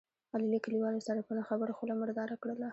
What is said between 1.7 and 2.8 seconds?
خوله مرداره کړله.